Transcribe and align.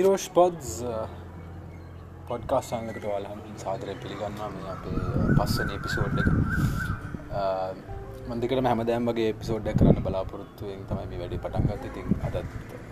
Irosh 0.00 0.26
pods 0.30 0.68
පොඩ්කාස්ටන්ලකට 2.28 3.06
වලහම 3.06 3.40
සාදරය 3.56 3.94
පිළිගන්නවා 3.96 4.50
මේ 4.50 4.68
අපේ 4.72 5.00
පස්සන 5.32 5.72
එපිසෝඩ් 5.76 6.20
එක 6.22 6.28
මන්දිකට 8.28 8.68
හැමදෑම් 8.68 9.08
වගේ 9.10 9.30
පිසෝඩ්ඩක් 9.38 9.80
කරන්න 9.80 10.04
බලාපොරොත්තුවෙන් 10.04 10.84
තමයි 10.88 11.06
මේ 11.06 11.20
වැඩි 11.22 11.40
පටන්ගත් 11.44 11.88
ඉතින් 11.90 12.06
අදත් 12.26 12.36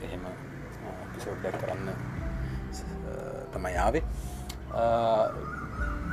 එහෙම 0.06 0.24
පිසෝඩ්ඩක් 1.12 1.60
කරන්න 1.60 1.86
තමයි 3.52 3.72
යාවේ 3.74 4.04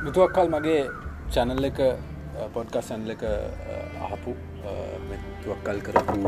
මිතුවක්කල් 0.04 0.54
මගේ 0.54 0.80
චැනල් 1.30 1.70
එක 1.70 1.82
පොඩ්කස් 2.54 2.88
සැන්ල 2.88 3.10
එක 3.10 3.26
අහපු 4.02 4.36
මෙතුවක්කල් 5.08 5.84
කරපු 5.86 6.20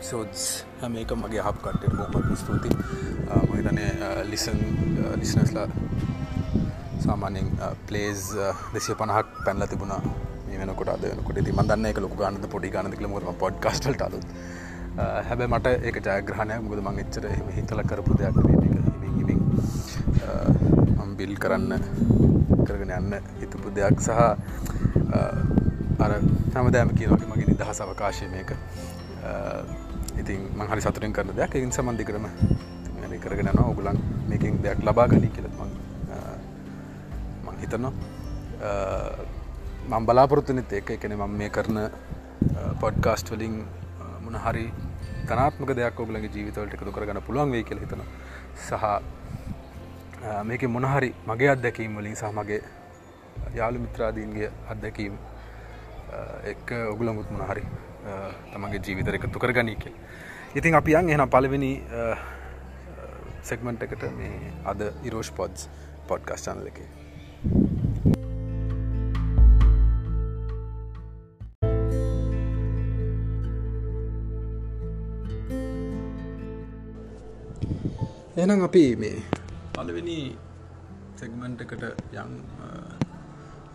පිසෝඩ්ස් 0.00 0.44
හැම 0.80 0.96
එක 1.02 1.12
මගේ 1.22 1.42
හප් 1.46 1.58
කට්ට 1.64 1.94
බොහම 2.12 2.32
ස්තුති 2.36 2.70
මහිතන 3.50 3.80
ලිසන් 4.30 4.60
ලිස්නස්ලා 5.20 5.68
සාමානෙන් 7.04 7.48
පලේස් 7.88 8.22
දෙසිය 8.74 8.94
පණහක් 8.94 9.28
පැන්ල 9.44 9.66
තිබුණා. 9.66 10.00
මේ 10.46 10.58
වෙනකොට 10.60 10.90
අද 10.94 11.04
වෙනකොට. 11.04 11.38
ති 11.46 11.52
මදන්න 11.52 11.90
එක 11.90 12.00
ලොක 12.00 12.16
ගන්නද 12.16 12.46
පොඩි 12.54 12.72
ගන්න 12.74 12.96
කලම 12.98 13.14
පොඩ් 13.38 13.60
කස්ටල්ට 13.66 14.02
අලුත්. 14.02 14.26
හැබැ 15.28 15.48
මට 15.48 15.66
ඒක 15.82 16.00
ජයග්‍රහණය 16.06 16.56
මුද 16.62 16.80
මං 16.82 17.02
එච්චර 17.04 17.26
එම 17.28 17.50
හිතල 17.58 17.82
කරපු 17.84 18.18
දෙයක් 18.20 18.36
හිමින් 19.10 19.40
බිල් 21.18 21.34
කරන්න 21.36 21.72
කරගෙන 22.64 22.92
යන්න 22.96 23.12
හිතපු 23.40 23.74
දෙයක් 23.76 24.00
සහ 24.00 24.10
අර 26.00 26.12
හැමදෑම 26.54 26.90
කියනගේ 26.96 27.30
මගේ 27.30 27.48
නිදහස් 27.52 27.80
අවකාශය 27.86 28.28
මේක. 28.34 28.50
ඉතින් 30.22 30.40
මංහරි 30.60 30.80
සතුරෙන් 30.86 31.12
කරන 31.16 31.34
දෙයක්. 31.40 31.54
ඉන් 31.64 31.72
සමන්ධි 31.78 32.04
කරම 32.10 32.26
කරගෙන 33.24 33.48
න 33.54 33.58
ඔගුලන් 33.62 33.98
මේකින් 34.30 34.62
දෙයක් 34.64 34.78
ලබා 34.88 35.06
ගනී 35.12 35.32
කියලත් 35.36 35.54
මං 35.60 35.70
මං 37.46 37.56
හිතනවා. 37.62 37.92
මං 39.90 40.06
බලාපොරොත්තුනෙත් 40.08 40.72
ඒක. 40.78 40.90
එකන 40.96 41.16
මම 41.18 41.36
මේ 41.40 41.50
කරන 41.56 41.78
පොඩ්කාස්ට් 42.80 43.32
වලින් 43.34 43.56
මොන 44.24 44.36
හරි 44.44 44.66
තනාත්මක 45.28 45.70
දෙයක් 45.78 46.00
ඔගලගේ 46.02 46.30
ජීවිතවලට 46.34 46.74
එකතු 46.76 46.92
කරගන්න 46.96 47.22
පුළුවන් 47.26 47.52
වේ 47.54 47.64
කියල 47.68 47.80
හිතන 47.84 48.02
සහ 48.66 48.84
මේක 50.48 50.62
මොනහරි 50.76 51.10
මගේ 51.30 51.50
අත්දැකීම් 51.54 51.92
වලින් 52.00 52.16
සහ 52.20 52.32
මගේ 52.38 52.60
යාළු 53.58 53.78
මිත්‍රාදීන්ගේ 53.84 54.50
අත්දැකීම් 54.74 55.14
එක් 56.52 56.72
ඔගුලමුත් 56.92 57.30
මොනහරි 57.36 57.64
තමගේ 58.52 58.80
ජීවිතර 58.86 59.14
එකතු 59.18 59.38
කරගනී 59.38 59.76
කියල්. 59.82 59.96
ඉතින් 60.58 60.74
අපි 60.74 60.96
යන් 61.00 61.10
එහන 61.14 61.26
පලවෙනි 61.34 61.72
සෙක්මන්ට් 63.42 63.82
එකට 63.88 64.02
මේ 64.18 64.52
අද 64.72 64.80
ඉරෝෂ් 65.04 65.30
පොඩ්ස් 65.36 65.68
පොඩ්කස්ටන්ල 66.08 66.66
එක. 66.72 66.80
එනම් 78.40 78.62
අපි 78.64 78.84
මේ 78.96 79.18
පලවෙනි 79.76 80.20
සෙගමන්ට් 81.20 81.60
එකට 81.66 81.82
යන් 82.16 82.32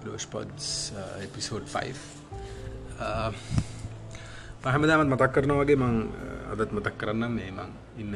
ලෝෂ් 0.06 0.26
පොඩ්ස් 0.34 0.70
එපිසෝඩ් 1.22 1.70
5 1.70 3.65
පහමදාමත් 4.66 5.10
මතක් 5.14 5.34
කරන 5.34 5.52
වගේ 5.60 5.78
මං 5.78 5.98
අදත් 6.52 6.72
මතක් 6.76 6.96
කරන්න 7.02 7.34
මේ 7.34 7.50
මං 7.58 7.74
ඉන්න 8.02 8.16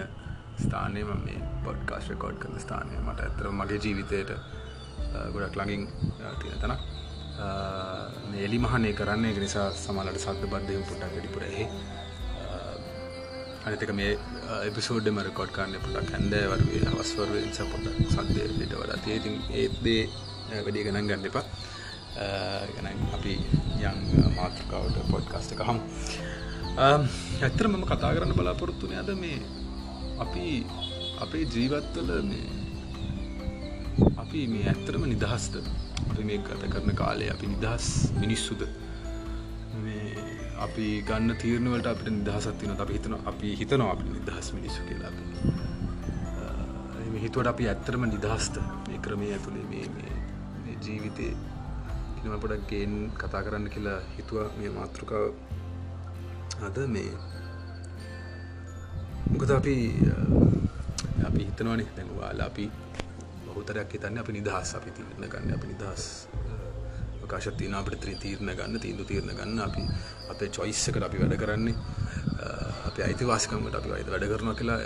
ස්ථානය 0.62 1.02
ම 1.04 1.20
මේ 1.26 1.42
පොඩ්කාස් 1.66 2.06
රකෝඩ් 2.12 2.38
කරන 2.42 2.56
ස්ථානය. 2.64 2.96
මට 3.06 3.20
ඇතර 3.26 3.50
මගේ 3.60 3.78
ජීවිතයට 3.84 4.32
ගොඩක් 5.34 5.56
ළඟින් 5.60 5.84
තියෙන 6.42 6.58
තනක්. 6.64 6.80
එලි 8.46 8.58
මහනේ 8.66 8.94
කරන්නේ. 9.00 9.38
නිසා 9.46 9.68
සමලට 9.84 10.18
සද්ද 10.26 10.50
බද්ධයම් 10.54 10.84
පුටක් 10.90 11.06
වැඩිපුරහි 11.06 11.66
අනිතක 13.66 13.94
මේ 14.00 14.12
එපිසෝඩ්ම 14.70 15.22
රකෝඩ් 15.28 15.54
කාන්න 15.58 15.78
පුටක් 15.86 16.10
හැන්දෑ 16.16 16.50
වර්ගේ 16.54 16.82
අවස්වර 16.94 17.30
නිසා 17.46 17.68
පොට 17.74 17.86
සද්දය 18.16 18.48
ට 18.58 18.74
වඩා 18.82 19.04
තියතින් 19.06 19.38
ඒත්දේ 19.62 20.02
වැඩි 20.50 20.88
ගණන් 20.88 21.12
ගන්න 21.12 21.30
එපා. 21.32 21.46
ගැන 22.74 23.06
අපි 23.16 23.34
යං 23.86 24.00
මාතෘකාවට 24.38 24.98
පොඩ්කාස්ට 25.14 25.54
එක 25.56 25.62
හම් 25.68 25.80
ඇත්තර 26.78 27.68
මම 27.68 27.84
කතා 27.86 28.14
කරන්න 28.16 28.36
බලාපොරොත්තුන 28.38 28.94
අද 29.02 29.10
මේ 29.24 29.40
අපි 30.20 30.66
අපේ 31.22 31.46
ජීවත්වල 31.54 32.12
මේ 32.30 32.48
අපි 34.18 34.48
මේ 34.48 34.66
ඇත්තරම 34.72 35.04
නිදහස්ත 35.14 35.56
මේ 36.20 36.38
ගත 36.40 36.70
කරන 36.74 36.96
කාලය 36.96 37.30
අපි 37.30 37.48
නිදහස් 37.48 37.86
මිනිස්සුද? 38.22 38.62
මේ 39.84 40.08
අපි 40.66 40.86
ගන්න 41.08 41.36
තීරණවලට 41.42 41.88
අපිට 41.92 42.10
නිදහසත්තින 42.20 42.72
අපි 42.76 42.94
හිතන 42.94 43.14
අපි 43.32 43.56
හිතනවා 43.60 43.92
අපි 43.96 44.04
නිදහස් 44.16 44.54
මිනිස්සු 44.54 44.82
කියලා. 44.90 45.14
හිතුවට 47.24 47.48
අපි 47.54 47.68
ඇත්තරම 47.68 48.04
නිදහස්ත 48.16 48.56
මේ 48.88 49.00
ක්‍රමය 49.06 49.32
ඇතුළේ 49.36 49.66
මේ 49.70 50.76
ජීවිතය 50.86 51.28
කිනම 52.22 52.40
පොඩක් 52.44 52.68
ගේන් 52.72 52.94
කතා 53.22 53.42
කරන්න 53.46 53.70
කියලා 53.76 54.00
හිතුව. 54.18 54.38
මේ 54.60 54.70
මාතෘකාව 54.80 55.26
අද 56.68 56.78
මේ 56.94 57.12
මොකද 59.32 59.52
අපි 59.52 59.76
අපි 61.28 61.42
හිතනවනේ 61.48 61.88
දැන්වාලා 61.98 62.48
අපි 62.52 62.66
බහුතරයක් 63.46 63.94
හිතන්න 63.96 64.18
අපි 64.24 64.32
නිදහස් 64.38 64.70
අපි 64.80 64.90
තිරණ 64.98 65.30
ගන්න. 65.34 65.54
අපි 65.58 65.68
නිදහස් 65.74 66.04
කාශතින 67.32 67.74
අපට 67.80 68.00
ත්‍රී 68.04 68.18
තීරණ 68.24 68.52
ගන්න 68.60 68.82
තීන්දු 68.84 69.04
තීරණ 69.06 69.36
ගන්න. 69.40 69.60
අපි 69.68 69.82
අපේ 70.32 70.50
චොයිස්සකට 70.58 71.04
අපි 71.08 71.18
වැඩ 71.22 71.38
කරන්නේ. 71.42 71.76
අපි 72.90 73.00
අයිතිවාසිකමට 73.08 73.76
අපි 73.76 73.90
අයිත 73.98 74.10
වැඩ 74.12 74.28
කරනවා 74.32 74.56
කියලා 74.60 74.80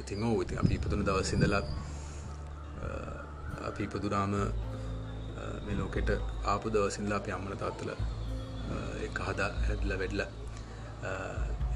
ඉතින් 0.00 0.22
ඕ 0.24 0.36
ඉතින් 0.42 0.58
අපි 0.62 0.74
ඉපතුන 0.74 1.04
දවසිඳලා 1.08 1.62
අපි 3.68 3.82
ඉපදුනාම 3.88 4.32
මේ 5.64 5.76
ලෝකෙට 5.78 6.10
ආපු 6.44 6.66
දවසිල්ලා 6.74 7.18
අපි 7.22 7.32
අම්මන 7.36 7.58
තාත්තල 7.62 7.90
එක 9.06 9.18
හදා 9.26 9.50
හැදල 9.66 9.92
වැඩල. 10.00 10.22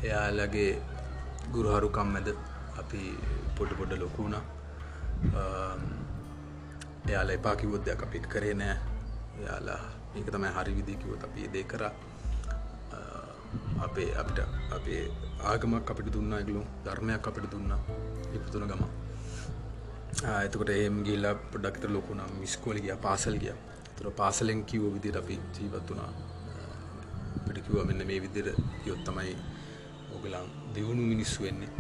එයාලගේ 0.07 0.71
ගුරුහරුකම් 1.55 2.09
මැද 2.15 2.29
අපි 2.83 3.03
පොඩ 3.59 3.71
පොඩ 3.79 3.93
ලොකුුණ 4.03 4.37
එයාල 7.09 7.31
එපා 7.37 7.55
කිවොද්දයක් 7.61 8.03
අපිත් 8.07 8.27
කරේ 8.33 8.55
නෑ. 8.63 8.77
යාලා 9.45 9.83
ඒක 10.17 10.29
තමයි 10.35 10.51
හරි 10.57 10.73
විදිකිවොත් 10.79 11.23
අපි 11.29 11.49
දේ 11.55 11.65
කර. 11.73 11.85
අපේ 13.87 14.11
අපිට 14.21 14.39
අපේ 14.77 15.03
ආගමක් 15.51 15.91
අපිට 15.93 16.09
දුන්න 16.15 16.33
ඉගලු 16.43 16.63
ධර්මයක් 16.85 17.27
අපිට 17.31 17.47
දුන්න. 17.53 17.73
ඉපතුන 18.37 18.65
ගම 18.71 18.85
එතකොට 20.47 20.71
ඒම් 20.75 20.97
ගිල්ලා 21.07 21.35
පොඩක්තර 21.53 21.91
ලොකුනම් 21.97 22.31
මිස්කෝල 22.43 22.79
ගිය 22.85 22.97
පාසල් 23.07 23.37
ගිය. 23.43 23.55
තුර 23.97 24.07
පාසලෙන් 24.21 24.61
කිව්ව 24.71 24.87
විදිට 24.95 25.17
අපි 25.23 25.37
ජීවත් 25.57 25.91
වනා 25.91 26.11
පිටිකිව 27.55 27.87
මෙන්න 27.87 28.07
මේ 28.07 28.21
විදිර 28.21 28.47
යොත් 28.87 29.01
තමයි 29.05 29.35
ඔගලන් 30.15 30.47
දියුණු 30.75 31.03
මිනිස්සු 31.05 31.43
වෙන්නේ. 31.43 31.71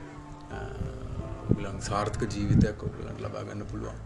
ඔගලන් 1.50 1.80
සාර්ථක 1.80 2.22
ජීවිතයක් 2.26 2.82
ඔගලන්ට 2.82 3.20
ලබාගන්න 3.20 3.64
පුළුවන්. 3.66 3.98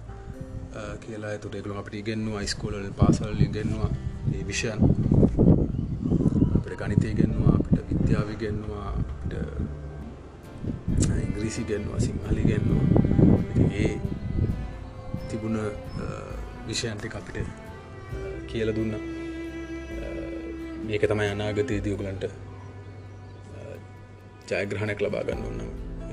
කියලා. 1.00 1.38
තුට 1.38 1.54
එකළු 1.54 1.76
අපට 1.76 1.94
ඉගෙන්වා 1.94 2.42
යිස්කෝලල් 2.42 2.88
පාසල් 2.92 3.40
ඉගෙන්වා 3.40 3.90
ඒ 4.32 4.42
විෂයන් 4.46 4.80
අපට 6.56 6.72
ගනිතය 6.80 7.14
ගෙන්වා 7.14 7.54
අපිට 7.54 7.84
විද්‍යාව 7.90 8.32
ගෙන්වා 8.42 8.90
ඉංග්‍රීසි 11.18 11.64
ගෙන්වා 11.64 12.00
සිංහලි 12.00 12.44
ගෙන්වා 12.44 12.84
ඒ 13.74 13.92
තිබුණ 15.28 15.60
විෂයන්ටි 16.66 17.14
අපිට 17.14 17.48
කියල 18.46 18.74
දුන්න. 18.74 19.17
මේක 20.88 21.02
තමයි 21.10 21.28
අනාගතය 21.32 21.76
දියගලන්ට 21.86 22.24
ජයග්‍රහණයක් 24.50 25.00
ලබා 25.04 25.22
ගන්න 25.28 25.42
ඕන්න 25.48 25.60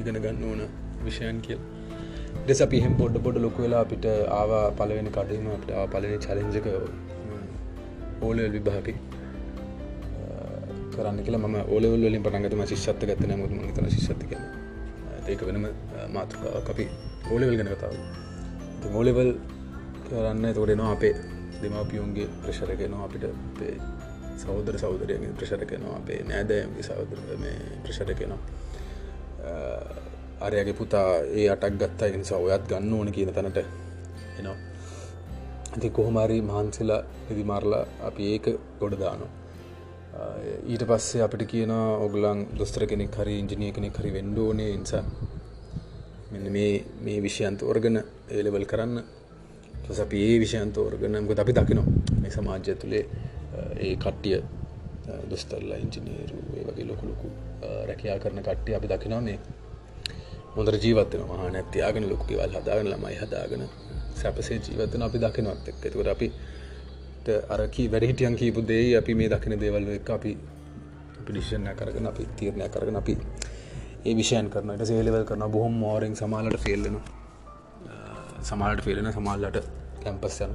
ඉගෙන 0.01 0.17
ගන්න 0.23 0.41
ඕන 0.47 0.61
විෂයන් 1.05 1.37
කියල්. 1.45 1.61
දෙස 2.47 2.61
පිහෙම 2.73 2.93
පොඩ්ඩ 3.01 3.23
පොඩ 3.25 3.37
ලොක 3.45 3.57
වෙලා 3.63 3.83
අපිට 3.85 4.07
ආවා 4.39 4.65
පලවෙනි 4.79 5.13
කටීම 5.17 5.47
අපට 5.53 5.71
පලනි 5.93 6.17
චලෙන්ජක 6.25 6.67
ඕලල් 8.21 8.41
විභාග 8.55 8.89
කරන්න 10.93 11.23
කියලා. 11.25 11.41
ම 11.45 11.57
ඕලවල් 11.73 12.03
වලින් 12.09 12.23
පටන්ගතම 12.27 12.65
ශිෂ්ත 12.73 13.01
ගත්තන 13.09 13.33
මුම 13.41 13.73
තන 13.75 13.89
ශිෂ්ති 13.95 14.25
කන 14.29 14.43
ඒක 15.31 15.41
වෙනම 15.47 15.71
මාතෘකා 16.17 16.55
අපි 16.73 16.91
ඕලවල් 17.31 17.55
ගැන 17.59 17.73
කතාව 17.73 17.95
ඕලෙවල් 18.93 19.31
කරන්න 20.07 20.53
තොරෙනවා 20.59 20.93
අපේ 20.97 21.15
දෙමවපියුන්ගේ 21.61 22.27
ප්‍රශරගෙනවා 22.41 23.05
අපිට 23.07 23.25
සෞදර 24.43 24.77
සෞදරයගේ 24.83 25.33
ප්‍රශර 25.39 25.65
කෙනවා 25.71 25.95
අපේ 26.01 26.19
නෑදෑම්ගේ 26.31 26.85
සෞදර 26.89 27.19
මේ 27.43 27.57
ප්‍රශර 27.85 28.13
කෙනවා 28.19 28.41
අරයගේ 30.41 30.73
පුතා 30.73 31.09
ඒ 31.39 31.47
අටක් 31.55 31.75
ගත්තා. 31.81 32.09
නිසා 32.17 32.39
ඔයත් 32.45 32.63
ගන්න 32.69 32.93
ඕන 32.93 33.11
කියන 33.15 33.33
තැනට 33.33 33.57
එනවා. 34.39 34.57
ඇති 35.73 35.89
කොහොමරි 35.89 36.41
මහන්සිලා 36.41 37.01
ඉදිමරලා 37.31 37.83
අපි 38.09 38.23
ඒක 38.33 38.45
ගොඩ 38.79 38.95
දානවා. 38.99 39.31
ඊට 40.71 40.83
පස්සේ 40.89 41.23
අපිට 41.25 41.43
කියන 41.53 41.71
ඔගලන් 42.05 42.39
දොස්තර 42.59 42.85
කෙනෙක් 42.91 43.15
හරි 43.19 43.39
ඉංජිනිය 43.39 43.71
කෙනෙක් 43.77 43.97
හරි 43.99 44.11
වෙන්ඩෝනේ 44.17 44.71
නිසා 44.77 45.03
මෙන්න 46.31 46.47
මේ 46.57 46.73
මේ 47.05 47.19
විෂයන්තෝර්ගන 47.25 47.97
ඒලෙවල් 48.29 48.65
කරන්න. 48.71 49.03
අපි 50.05 50.17
ඒ 50.27 50.37
විෂයන්තෝර්ගනමක 50.43 51.39
අපි 51.39 51.53
දකිනවා. 51.59 51.87
මේ 52.21 52.31
සමාජ්‍ය 52.37 52.75
තුළේ 52.81 53.05
ඒ 53.79 53.95
කට්ටිය 53.97 54.39
දොස්තරලා 55.29 55.77
ඉංජිනීරු 55.77 56.37
ඒ 56.53 56.63
වගේ 56.65 56.87
ලොකුලොකු 56.87 57.27
රැකයා 57.87 58.17
කරන 58.19 58.41
කට්ටිය 58.41 58.75
අපි 58.75 58.87
දකිනවා 58.87 59.21
මේ 59.21 59.39
හොඳර 60.55 60.75
ජීවත්වන 60.77 61.23
මහා 61.29 61.49
නැත්තියාගෙන 61.49 62.09
ලොකුකිවල් 62.09 62.53
හදාගෙන 62.53 62.87
ළමයි 62.87 63.17
හදාගෙන 63.17 63.63
සැපසේ 64.15 64.59
ජීවතන 64.59 65.01
අපි 65.03 65.19
දකිනවත් 65.19 65.67
එක් 65.67 65.85
එතුකට 65.85 66.09
අපි 66.09 66.27
අරකි 67.49 67.83
වැඩිහිටියන් 67.87 68.35
කීපු 68.35 68.67
දේ 68.67 68.85
අපි 68.97 69.15
මේ 69.15 69.29
දකින 69.29 69.59
දේවල් 69.59 69.87
එක 69.91 70.09
අපි 70.11 70.31
පිඩිෂණය 71.19 71.73
කරගෙන 71.75 72.07
අපි 72.07 72.23
තීරණය 72.35 72.69
කරගෙන 72.69 72.97
අපි 72.97 73.17
ඒ 74.05 74.13
විෂයන් 74.13 74.49
කරනට 74.49 74.85
සේලවල් 74.85 75.25
කරන 75.25 75.45
බොහොම 75.51 75.75
මෝරෙන් 75.79 76.15
සමාලට 76.15 76.57
ෆෙල්ලෙන 76.59 76.97
සමාලට 78.43 78.81
ෆෙලෙන 78.81 79.11
සමාල්ලට 79.11 79.57
කැම්පස් 80.03 80.39
යන 80.41 80.53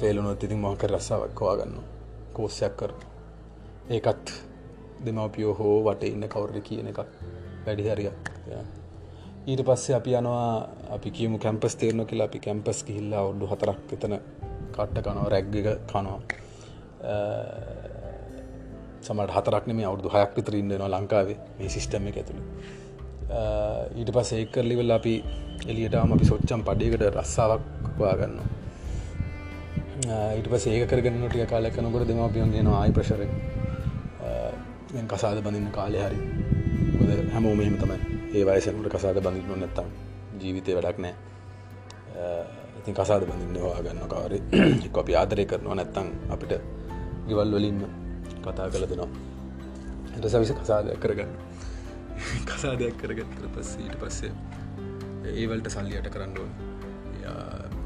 ෆෙලුනොත් 0.00 0.44
ඉතින් 0.44 0.58
මොහක 0.58 0.84
රස්සාවක්කවා 0.84 1.56
ගන්න 1.56 1.80
කෝස්සයක් 2.32 2.76
කර 2.76 2.92
ඒකත් 3.90 4.36
දෙමවපියෝ 5.04 5.54
හෝ 5.54 5.74
වට 5.84 6.14
ඉන්න 6.14 6.28
කවුරද 6.28 6.62
කියන 6.62 6.92
එකක් 6.92 7.02
වැඩිහරියක් 7.66 8.32
ඊට 9.44 9.62
පස්සේ 9.66 9.94
අපි 9.96 10.12
යනවා 10.14 10.68
අපි 10.90 11.10
කියමු 11.10 11.38
කැම්පස් 11.38 11.74
තේරන 11.76 12.06
කියලා. 12.06 12.26
අපි 12.26 12.38
කැම්පස් 12.38 12.82
කිහිල්ලා 12.84 13.22
ඔඩු 13.22 13.46
හතරක් 13.46 13.92
එතන 13.92 14.14
කට්ට 14.74 15.02
කනව 15.06 15.26
රැග්ග 15.34 15.56
කනවා. 15.90 16.20
සමට 19.00 19.34
හතරක්න 19.36 19.74
මේ 19.76 19.86
අවුදු 19.86 20.12
හයක් 20.14 20.36
විතර 20.36 20.54
ඉන්නනවා 20.54 20.90
ලංකාවේ 20.94 21.38
මේ 21.58 21.68
සිිස්ටම 21.68 22.06
එක 22.10 22.18
ඇතුළ. 22.22 22.42
ඊට 23.98 24.12
පස් 24.16 24.32
ඒකරලිවෙල් 24.38 24.94
අපි 24.98 25.14
එලියටම 25.66 26.14
අපි 26.16 26.24
සොච්චම් 26.24 26.62
පඩියකට 26.68 27.06
රස්සාාවක් 27.10 27.64
වාගන්න 27.98 28.38
ඊට 30.02 30.48
පස 30.48 30.66
ඒක 30.68 30.88
කරගන්න 30.88 31.28
ටිය 31.28 31.46
කාලයකනකොට 31.46 32.06
දෙම 32.06 32.22
පියන් 32.30 32.52
ගෙන 32.52 32.66
ආයි 32.68 32.92
ප්‍රශර 32.92 33.22
කසාද 35.08 35.38
බඳන්න 35.40 35.70
කාලය 35.72 35.98
හරි. 35.98 36.18
හැමෝ 37.32 37.54
මෙහෙම 37.54 37.76
තමයි. 37.76 37.98
ඒ 38.32 38.44
වයසකට 38.44 38.88
කසාද 38.90 39.18
බඳන්න 39.18 39.60
නැත්තම් 39.60 39.86
ජීවිතය 40.40 40.74
වැඩක් 40.74 40.98
නෑ 40.98 41.14
ඉතින් 42.78 42.94
කසාද 42.94 43.22
බඳින්න 43.22 43.58
හවාගන්න 43.58 44.08
කාර. 44.08 44.32
එක් 44.86 44.98
අපි 44.98 45.14
ආදරය 45.14 45.44
කරනවා 45.46 45.76
නැත්තං 45.76 46.08
අපිට 46.30 46.54
ගෙවල් 47.28 47.50
වලින්ම 47.52 47.80
කතා 48.40 48.68
කළ 48.68 48.86
දෙනවා. 48.86 49.08
එට 50.16 50.26
සවිස 50.26 50.52
කසාදයක් 50.54 50.98
කරගන්න. 50.98 51.32
කසාදයක් 52.50 52.98
කරගත්තර 52.98 53.48
පස්සේ 53.54 53.86
ඊට 53.86 53.98
පස්සේ 53.98 54.32
ඒවලට 55.34 55.70
සල්ලියට 55.70 56.10
කරන්න 56.10 56.38
ඕන. 56.38 56.52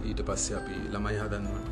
ඊට 0.07 0.23
පස්සේ 0.25 0.57
අපි 0.57 0.77
ළමයි 0.89 1.19
හදන්නවා 1.19 1.66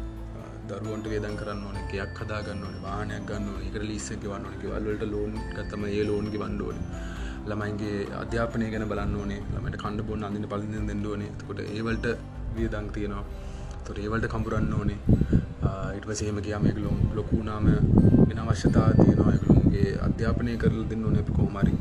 දරුවන්ට 0.68 1.06
වේදන් 1.06 1.36
කරන්න 1.36 1.64
ඕන 1.64 1.76
එකයක් 1.78 2.20
හදාගන්න 2.20 2.62
ඕන 2.62 2.76
වාහනයක් 2.82 3.26
ගන්න 3.28 3.50
ඕන 3.50 3.64
එක 3.64 3.76
ලිස්සක 3.82 4.22
වන්න 4.24 4.46
ඕන 4.46 4.56
වල්ලට 4.62 5.04
ලෝන් 5.08 5.32
ගත්තම 5.50 5.84
ඒ 5.88 6.04
ලෝන්ගේ 6.04 6.40
වන්ඩෝන 6.40 6.78
ළමයින්ගේ 7.44 7.96
අධ්‍යාපනය 8.16 8.66
ගැන 8.70 8.86
බලන්න 8.88 9.16
ඕනේ. 9.16 9.40
ළමට 9.48 9.76
කණ්ඩ 9.76 10.06
බොන්න 10.06 10.24
අඳන්න 10.24 10.46
පලින් 10.48 10.86
දෙන්න 10.88 11.06
ඕනේ. 11.06 11.30
කොට 11.40 11.60
ඒවලට 11.66 12.06
වියදං 12.56 12.88
තියෙනවා. 12.90 13.24
තොර 13.84 13.98
ඒවලට 13.98 14.28
කම්පුරන්න 14.28 14.72
ඕනේ. 14.74 14.98
ඉට 15.96 16.06
පසේම 16.06 16.40
කියම 16.40 16.70
එකලුම් 16.70 17.02
ලොකුනාම 17.14 17.68
වෙන 18.22 18.40
අවශ්‍යතා 18.40 18.88
තියෙනවා. 18.94 19.34
එකලුන්ගේ 19.34 19.90
අධ්‍යාපනය 20.06 20.56
කරල 20.58 20.80
දෙන්න 20.86 21.04
ඕන 21.04 21.20
කොහමරි 21.34 21.74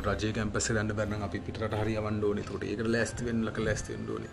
රජය 0.00 0.32
කැම්පස 0.32 0.70
රන්න 0.70 0.94
බැරන 0.94 1.22
අපි 1.22 1.40
පිටට 1.40 1.74
හරි 1.74 1.98
වන්ඩෝන 1.98 2.42
තොට 2.44 2.64
ඒක 2.64 2.86
ලැස්තිවෙන් 2.86 3.44
ලක 3.44 3.58
ලැස්තෙන්ඩෝන 3.60 4.24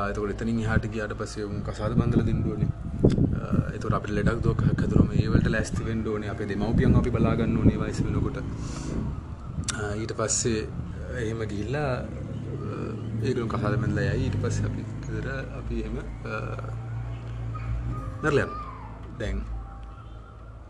එතකොට 0.00 0.30
එතනින් 0.32 0.62
හට 0.64 0.92
කියට 0.92 1.16
පසේ 1.16 1.44
උන් 1.44 1.62
කසාද 1.62 1.94
බඳල 1.94 2.24
දෙන්නඩෝන 2.24 2.62
එතු 3.76 3.86
අප 3.98 4.06
ලෙඩක් 4.16 4.38
දෝක 4.46 4.60
හතුරම 4.80 5.10
ඒවලට 5.22 5.48
ලැස්තිවෙන් 5.54 6.00
ෝන 6.12 6.24
අප 6.32 6.40
දෙමවපියන් 6.50 6.96
අපි 7.00 7.10
බලාගන්න 7.16 7.56
ඕනේ 7.60 7.78
වයිස 7.82 7.98
වෙනකොට. 8.06 8.38
ඊට 10.02 10.12
පස්සේ 10.20 10.60
එහෙම 11.22 11.40
ගිල්ලා 11.52 11.90
ඒකලු 13.26 13.46
කසාදමැල්ල 13.54 13.98
යයි. 14.06 14.16
ඊට 14.26 14.36
පස්ස 14.42 14.64
අපි 14.68 14.82
ගෙදර 15.04 15.28
අපි 15.60 15.76
එම 15.88 15.96
නැරලයම් 18.22 18.50
දැන් 19.20 19.38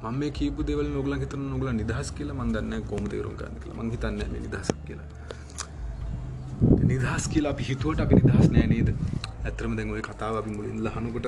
මම 0.03 0.23
කීපු 0.39 0.61
දෙවල් 0.69 0.89
නොගල 0.97 1.15
හිතන 1.23 1.45
නොගල 1.53 1.69
නිදහස් 1.81 2.09
කියලා 2.17 2.41
මන්දන්න 2.41 2.83
කොම 2.91 3.05
තේරුම් 3.13 3.35
ගන්න 3.41 3.57
කියලා. 3.63 3.83
මං 3.83 3.91
හිතන්න 3.95 4.19
මේ 4.33 4.43
නිදහස් 4.47 4.69
කියලා. 4.89 5.09
නිදහස් 6.91 7.25
කියලා 7.33 7.53
අපි 7.57 7.65
හිතුවට 7.71 8.01
අපි 8.05 8.15
නිදහස් 8.21 8.47
නෑ 8.55 8.67
නේද? 8.75 8.89
ඇතරම 9.47 9.73
දැන් 9.79 9.91
ඔය 9.95 10.03
කතාව 10.09 10.35
අපි 10.41 10.51
මුලින් 10.59 10.79
ලහනකොට 10.85 11.27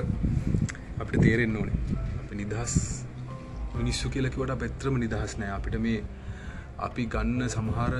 අපිට 1.01 1.21
තේරෙන්න 1.23 1.57
ඕනේ. 1.57 1.77
අපි 2.21 2.35
නිදහස් 2.35 2.73
මිනිස්සු 3.75 4.09
කියලකිවට 4.09 4.55
පැත්‍රම 4.61 4.95
නිදහස් 5.03 5.37
නෑ. 5.39 5.51
අපිට 5.57 5.77
මේ 5.79 5.99
අපි 6.87 7.05
ගන්න 7.13 7.49
සමහර 7.49 7.93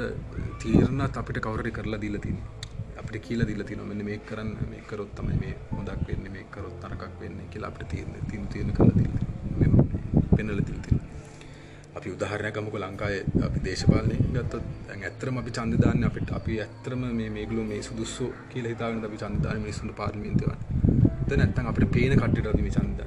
තීරණත් 0.61 1.19
අපිට 1.21 1.39
කවරට 1.45 1.75
කරලා 1.77 2.01
දීලතින්නේ 2.01 2.57
අපිට 3.01 3.23
කියල 3.25 3.41
දිල 3.45 3.63
තින 3.63 3.81
මෙන්න 3.83 4.05
මේ 4.05 4.19
කරන්න 4.21 4.51
මේ 4.71 4.81
කරොත් 4.89 5.11
තමයි 5.15 5.37
මේ 5.41 5.53
හොදක් 5.71 6.01
වෙන්න 6.07 6.25
මේ 6.33 6.45
කරොත් 6.53 6.75
තරකක් 6.81 7.13
වෙන්න 7.21 7.39
කියලා 7.51 7.71
අපට 7.71 7.87
තියන්න 7.91 8.15
තින් 8.31 8.47
තියෙන 8.47 8.73
කල 8.73 8.91
පෙනල 10.35 10.61
තිල්තින 10.61 10.99
අපි 11.95 12.13
උදාහරණයකමක 12.15 12.75
ලංකාය 12.77 13.15
අපි 13.47 13.63
දේශපාලනය 13.65 14.17
ගත්තත් 14.33 14.65
ඇත්තරම 14.99 15.37
අපි 15.37 15.51
චන්දධාන්න 15.51 16.03
අපිට. 16.03 16.29
අපි 16.31 16.59
ඇත්තරම 16.61 17.01
මේ 17.13 17.29
මේගලු 17.29 17.63
මේ 17.65 17.81
සුදුස්සු 17.81 18.33
කියල 18.51 18.67
හිතාගෙන 18.67 19.05
අපි 19.05 19.17
චන්දාන 19.17 19.61
මිනිසුන්ට 19.61 19.95
පාර්මින්තවන්න 19.95 20.68
ද 21.29 21.39
නැත්තන් 21.39 21.71
අපට 21.71 21.87
පේන 21.89 22.15
කට්ට 22.15 22.47
රදිම 22.47 22.69
චන්ද 22.69 23.01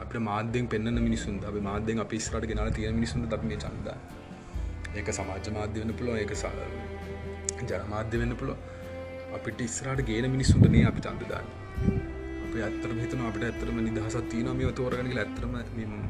අප 0.00 0.12
මාධ්‍යෙන් 0.22 0.66
පෙන්න්න 0.66 1.00
මිනිසුන් 1.00 1.38
අප 1.44 1.56
මාධ්‍යෙන් 1.62 2.00
අපි 2.00 2.18
ස්රට 2.20 2.50
ගෙනල 2.50 2.72
තියෙන 2.72 2.94
මිනිසුන් 2.94 3.26
ද 3.26 3.42
මේ 3.44 3.58
චන්ද 3.58 3.88
ඒක 4.94 5.08
සමාජ 5.12 5.50
මාධ්‍ය 5.52 5.80
වන්න 5.80 5.94
පුළො 5.94 6.14
ඒක 6.16 6.32
ජනමාධ්‍ය 7.64 8.18
වෙන්න 8.18 8.36
පුළො 8.36 8.54
අපිට 9.34 9.60
ඉස්රට 9.60 10.00
ගේන 10.02 10.26
මිනිස්සුන්ටනේ 10.30 10.86
අපි 10.86 11.00
චන්දදාන්න 11.00 11.46
අප 12.44 12.54
ඇත්තරම 12.60 12.98
හිතන 12.98 13.22
අපට 13.22 13.44
ඇත්තරම 13.44 13.78
නිදහසත් 13.80 14.24
තියන 14.28 14.50
මේ 14.54 14.72
තෝරගනක 14.72 15.14
ඇත්තරම 15.16 15.54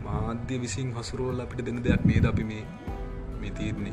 මාධ්‍ය 0.05 0.59
විසින් 0.59 0.95
හසුරුවල් 0.95 1.41
අපිට 1.41 1.65
දෙන 1.67 1.83
දෙයක් 1.83 2.05
මේ 2.05 2.23
අපි 2.27 2.45
මේ 2.45 2.65
මේ 3.41 3.53
තීරණය 3.53 3.93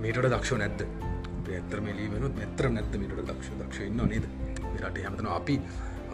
මේට 0.00 0.22
දක්ෂ 0.26 0.52
නැද්ද? 0.54 0.84
ඇත්තර 1.50 1.80
මෙලීමෙනුත් 1.80 2.34
මෙතර 2.34 2.68
නැත්ත 2.70 2.94
මිට 2.96 3.16
දක්ෂ 3.20 3.56
දක්ෂ 3.58 3.80
ඉන්න 3.86 4.04
නේද? 4.06 4.26
රට 4.76 4.98
හමතන 4.98 5.28
අපි 5.30 5.56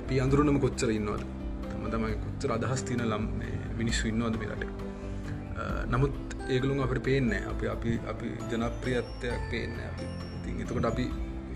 අපි 0.00 0.20
අඳුරනම 0.24 0.58
කොච්චර 0.64 0.90
ඉන්නවද? 0.98 1.24
තම 1.70 1.84
තමයි 1.94 2.14
කොච්චර 2.24 2.50
අදහස් 2.56 2.82
තියන 2.88 3.02
ලම් 3.12 3.24
මිනිස්සු 3.80 4.04
ඉන්නවද 4.12 4.38
මේ 4.40 4.52
රට? 4.52 4.70
නමුත් 5.92 6.14
ඒගලුම් 6.54 6.84
අපට 6.84 7.02
පේන්න 7.08 7.32
අපි 7.52 7.66
අපි 7.74 7.98
අපි 8.12 8.28
ජනප්‍රියත්වයක් 8.50 9.42
පේන්න 9.50 9.76
ඉතින් 10.38 10.62
එතකොට 10.64 10.88
අපි 10.92 11.04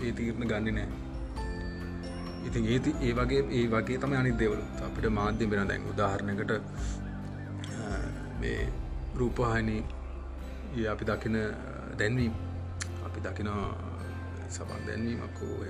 ඒ 0.03 0.11
තීරණ 0.17 0.47
ගන්න 0.51 0.77
නෑ 0.77 1.03
ඉතින් 2.47 2.65
ඒති 2.67 2.91
ඒ 3.01 3.13
වගේ 3.17 3.43
ඒ 3.57 3.65
වගේ 3.73 3.97
තම 3.97 4.13
අනි 4.19 4.31
දෙවල. 4.41 4.61
අපිට 4.85 5.05
මාධ්‍ය 5.17 5.45
වෙන 5.51 5.67
දැන් 5.69 5.83
උදාහරණකට 5.91 6.51
මේ 8.41 8.61
රූපහනි 9.19 9.77
අපි 10.93 11.03
දකින 11.09 11.37
දැන්වීම්. 11.99 12.33
අපි 13.05 13.19
දකින 14.53 14.59
සබන් 14.59 14.85
දැන්වීමක්කෝ 14.87 15.65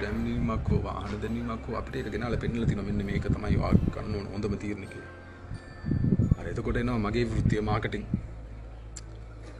දැන්වීමක්කෝ 0.00 0.82
වාහන 0.82 1.20
දැන්වීමක්කෝ 1.22 1.76
අපට 1.76 1.96
එක 1.96 2.10
ගෙනල 2.10 2.36
පෙන්නල 2.36 2.64
තින 2.64 2.80
මෙන්න 2.80 3.04
මේක 3.04 3.26
තමයි 3.26 3.58
වා 3.58 3.72
කන්න 3.94 4.28
හොඳම 4.32 4.56
තීරණක 4.56 4.94
අරතකොට 6.38 6.76
එනවා 6.76 6.98
මගේ 7.00 7.24
වෘත්තිය 7.24 7.60
මාකටින් 7.60 8.06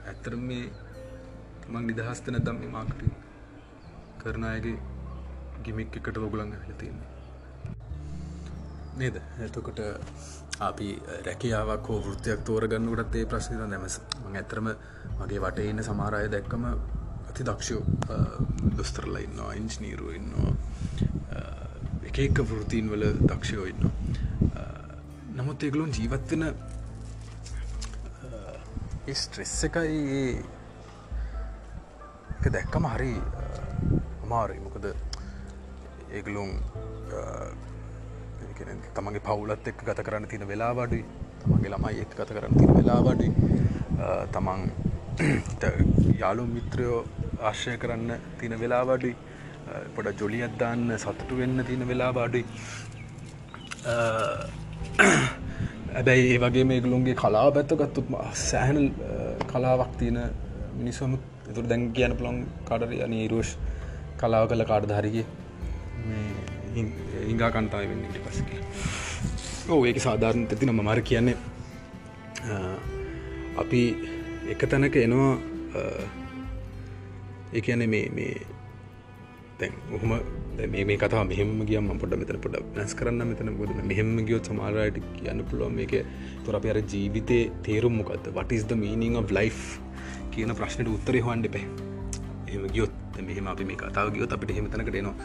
ඇත්තර 0.06 0.36
මේ 0.42 0.64
තමන් 1.60 1.86
නිදහස්තන 1.86 2.40
දම් 2.40 2.56
මේ 2.56 2.70
මාකටින් 2.70 3.12
කරන 4.18 4.44
අයගේ 4.44 4.76
ගිමික් 5.62 5.96
එකට 5.96 6.18
ඔගුලන් 6.18 6.52
ඇතින්නේ 6.54 7.14
නේද? 8.96 9.16
එතකොට 9.40 9.80
අපි 10.60 10.88
රැකියාවක් 11.24 11.88
හෝ 11.88 11.98
වෘතියක් 12.02 12.44
තෝරගන්නකටත් 12.44 13.16
ඒ 13.16 13.26
ප්‍රශ්න 13.26 13.66
නැමස 13.66 13.98
මං 14.20 14.36
ඇතරම 14.36 14.70
මගේ 15.18 15.40
වට 15.40 15.72
ඉන්න 15.72 15.84
සමාරය 15.84 16.28
දැක්කම 16.28 16.64
අති 17.36 17.44
දක්ෂෝ 17.44 17.82
දොස්තරලා 18.76 19.20
ඉන්නවා 19.20 19.52
ඉංජනීරුව 19.54 20.12
ඉන්නවා 20.18 20.52
එක 22.08 22.20
එක 22.22 22.38
වෘතීන් 22.50 22.86
වල 22.88 23.02
දක්ෂයෝ 23.22 23.66
ඉන්න 23.72 23.82
නමුත් 25.36 25.66
ඒගලුන් 25.68 25.92
ජීවත්වෙන 25.92 26.44
ස්ට්‍රෙස්ස 29.14 29.58
එකයි 29.68 29.98
දැක්කම 32.46 32.88
හරි 32.94 33.12
අමාරයි. 34.24 34.60
මොකද 34.60 34.88
ඒගලුම් 36.12 36.56
තමගේ 38.96 39.24
පවුලත් 39.28 39.68
එක් 39.68 39.84
ගත 39.84 40.06
කරන්න 40.08 40.30
තින 40.32 40.48
වෙලා 40.48 40.72
වඩුයි 40.72 41.04
තමන්ගේ 41.44 41.74
ළමයි 41.76 42.02
එක් 42.06 42.16
ගත 42.16 42.30
කරන්න 42.32 42.58
තින 42.58 42.74
වෙලා 42.80 43.00
වඩුයි 43.04 43.32
තමන් 44.32 44.60
යාලු 46.18 46.44
මිත්‍රයෝ 46.48 47.04
ආශ්‍රය 47.40 47.76
කරන්න 47.78 48.10
තින 48.38 48.54
වෙලා 48.60 48.82
වඩුයි 48.84 49.14
පොඩ 49.94 50.20
ජොලියත් 50.20 50.58
දාන්න 50.58 50.98
සතුටු 50.98 51.38
වෙන්න 51.38 51.64
තියෙන 51.64 51.88
වෙලා 51.88 52.12
බාඩුයි 52.12 52.44
ඇබැයි 55.94 56.26
ඒ 56.32 56.38
වගේ 56.38 56.64
මේගලුන්ගේ 56.64 57.14
කලා 57.14 57.46
පැත්තගත්තුත් 57.50 58.12
සෑහන 58.42 58.78
කලාවක් 59.46 59.96
තියෙන 59.98 60.18
මිනිස්සුමුත් 60.74 61.22
එතුර 61.50 61.64
දැන් 61.64 61.92
කියන 61.92 62.16
පුළොන් 62.16 62.38
කඩර 62.64 62.92
යන 63.00 63.16
රෝෂ් 63.30 63.56
කලාව 64.18 64.48
කළ 64.48 64.64
කාඩධාරිගේ 64.64 65.26
ඉංගා 67.28 67.50
කන්තාව 67.50 67.88
වෙන්න 67.90 68.04
ඉට 68.04 68.22
පසක 68.24 68.50
ඕ 69.68 69.80
ඒක 69.84 69.98
සාධාරණ 69.98 70.46
ඇති 70.46 70.66
නම 70.66 70.80
මර 70.80 71.00
කියන්නේ. 71.02 71.36
අපි 73.56 73.80
එක 74.52 74.60
තැනක 74.70 74.96
එනවා 74.96 75.32
ඒ 77.54 77.60
කියන්නේ 77.60 77.86
මේ 77.94 78.08
මේ 78.18 78.34
තැන් 79.58 79.72
ඔහොම 79.96 80.12
මේ 80.88 80.96
කතා 81.02 81.24
මෙහෙම 81.24 81.50
ගියම 81.70 81.88
පොඩ 82.02 82.14
මෙතන 82.20 82.38
පොඩ 82.44 82.56
නැස් 82.76 82.94
කරන්න 82.94 83.22
මෙතන. 83.30 83.50
ගොද 83.60 83.72
මෙහෙම 83.90 84.12
ගියොත් 84.28 84.50
සමාරයට 84.50 85.00
කියන්න 85.16 85.42
පුළුවන් 85.50 85.74
මේක 85.80 85.94
තොර 86.44 86.56
අප 86.58 86.66
අර 86.74 86.78
ජීවිතය 86.92 87.38
තේරුම් 87.66 87.96
මොකක්ද 88.00 88.30
වටිස්ද 88.38 88.72
මීනිං 88.84 89.16
of 89.22 89.30
ලයි් 89.38 89.50
කියන 90.32 90.52
ප්‍රශ්නයට 90.60 90.94
උත්තරය 90.96 91.20
හොන්ඩ 91.28 91.48
පැ 91.54 91.64
එහම 92.48 92.66
ගියොත් 92.76 93.20
මෙහම 93.28 93.46
අපි 93.54 93.68
මේ 93.70 93.78
කතාව 93.82 94.12
ගියොත් 94.16 94.34
අපිට 94.36 94.56
හෙමතනකට 94.58 94.98
එනවා. 95.02 95.16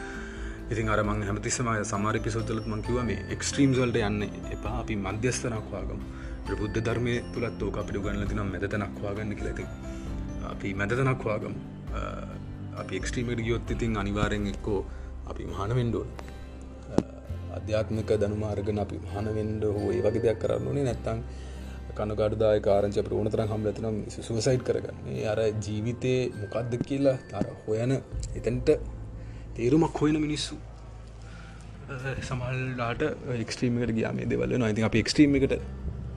ඉතින් 0.72 0.90
අරමං 0.96 1.24
හැමතිස්සම 1.30 1.70
සමාර 1.92 2.16
පිසෝදලත් 2.26 2.68
මංකිව 2.74 3.04
මේ 3.10 3.20
එක්ස්ට්‍රීම් 3.36 3.74
සල්ට 3.78 3.98
යන්න 4.10 4.22
එපා. 4.56 4.76
අපි 4.84 4.96
මධ්‍යස්ථනක්වාගම 5.06 6.00
ප්‍රබුද්ධ 6.46 6.80
ධර්මය 6.88 7.16
තුළත් 7.34 7.62
ඕක 7.68 7.78
අපිට 7.82 8.02
ගන්න 8.06 8.30
තිනම් 8.32 8.50
මැදතනක්වාගන්න 8.54 9.36
කියලති 9.40 9.66
අපි 10.54 10.70
මැදතනක්වාගම 10.80 11.56
අපි 12.82 12.94
එක්ස්ට්‍රීමට 12.96 13.42
ගියොත් 13.42 13.72
ඉතින් 13.72 13.98
අනිවාරෙන් 13.98 14.48
එක්කෝ 14.48 14.80
අපි 15.32 15.44
මහන 15.46 15.72
වෙන්ඩෝන් 15.78 16.10
අධ්‍යාත්මක 17.58 18.12
දනුමාර්ගන 18.22 18.80
අපි 18.86 18.98
මහනවෙන්ඩ 19.06 19.64
හෝ 19.76 19.88
ඒ 19.92 20.02
වගේ 20.06 20.24
දෙයක් 20.26 20.40
කරන්න 20.44 20.68
ඕනේ 20.68 20.86
නැත්තං 20.88 21.20
කනගඩදාය 21.98 22.60
කාරංච 22.68 22.98
ප්‍රෝණ 23.08 23.30
තරම් 23.34 23.50
හම්ලතිනම් 23.54 23.98
සුවසයිට් 24.18 24.64
කරගන්න. 24.68 24.98
අර 25.32 25.40
ජීවිතය 25.66 26.14
මොකක්ද 26.42 26.74
කියලා 26.88 27.18
තර 27.32 27.48
හොයන 27.64 27.94
එතැන්ට 28.38 28.70
තේරුමක් 29.56 30.02
හොයන 30.02 30.18
මිනිස්සු. 30.26 30.56
සමල්ලාට 32.22 33.02
එක්ස්ට්‍රීමකට 33.38 33.96
ගියාම 33.98 34.22
දෙවල 34.26 34.58
නොයිති 34.58 34.88
අප 34.90 34.96
එක්ස්ට්‍රීම 34.96 35.36
එකට 35.40 35.56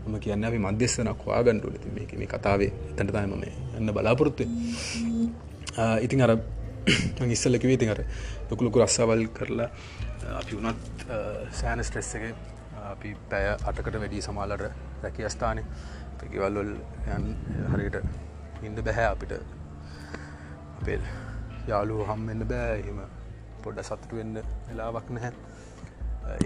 ම 0.06 0.14
කියන්න 0.18 0.44
අපි 0.44 0.58
මධ්‍යස්සනක් 0.58 1.22
වාගන්නඩු 1.26 1.74
ති 1.76 1.94
මේක 1.96 2.12
මේ 2.20 2.28
කතාවේ 2.28 2.70
තැට 2.96 3.12
තයිම 3.12 3.34
මේ 3.36 3.54
එන්න 3.78 3.90
බලාපොරොත්තුව 3.90 4.48
ඉතින් 6.00 6.22
අර 6.22 6.36
ඉස්සල්ලකිවේ 7.36 7.78
ඉතින් 7.80 7.90
අර 7.90 8.00
ලොකුලොකු 8.50 8.84
රස්සාවල් 8.84 9.26
කරලා 9.38 9.70
අපි 10.40 10.56
වුණත් 10.56 11.06
සෑන 11.60 11.84
ස්ට්‍රෙස් 11.84 12.14
එක 12.14 12.24
අපි 12.84 13.16
පැය 13.30 13.50
අටකට 13.52 14.00
වැඩි 14.00 14.22
සමාලට 14.22 14.70
රැකි 15.02 15.26
අස්ථානය 15.30 15.64
ගෙවල්වල් 16.32 16.70
හරියට 17.72 17.96
ඉන්ද 18.62 18.80
බැහැ 18.84 19.06
අපිට. 19.06 19.32
අපේ 20.78 21.00
යාලු 21.68 22.04
හම්වෙන්න 22.10 22.46
බෑ. 22.52 22.78
එම 22.90 23.00
පොඩ්ඩ 23.64 23.86
සතුටු 23.88 24.20
වෙන්න 24.20 24.40
වෙලාවක් 24.68 25.10
නැහැ. 25.10 25.32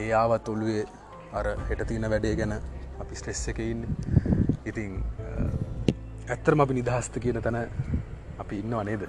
ඒ 0.01 0.11
ආවත් 0.23 0.49
ඔළුවේ 0.49 0.85
අර 1.33 1.47
හෙට 1.71 1.87
තියන 1.89 2.11
වැඩේ 2.11 2.35
ගැන 2.41 2.57
අපි 3.01 3.15
ස්ට්‍රෙස් 3.15 3.45
එක 3.53 3.63
ඉන්න. 3.67 3.87
ඉතින් 4.67 4.99
ඇත්තරම 6.29 6.61
අපි 6.67 6.79
නිදහස්ත 6.81 7.21
කියන 7.25 7.43
තැන 7.43 7.61
අපි 8.43 8.55
ඉන්නවා 8.63 8.85
නේද? 8.91 9.03